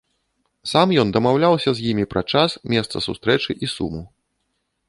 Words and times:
Сам 0.71 0.93
ён 1.01 1.11
дамаўляўся 1.17 1.71
з 1.79 1.85
імі 1.91 2.05
пра 2.13 2.21
час, 2.33 2.57
месца 2.75 3.05
сустрэчы 3.07 3.51
і 3.69 3.71
суму. 3.75 4.03